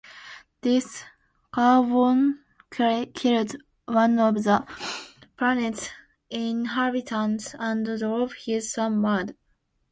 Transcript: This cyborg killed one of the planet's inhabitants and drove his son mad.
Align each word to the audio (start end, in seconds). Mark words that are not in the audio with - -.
This 0.61 1.03
cyborg 1.53 2.39
killed 3.13 3.55
one 3.85 4.17
of 4.17 4.43
the 4.43 4.65
planet's 5.37 5.91
inhabitants 6.31 7.53
and 7.59 7.85
drove 7.99 8.33
his 8.33 8.73
son 8.73 8.99
mad. 8.99 9.35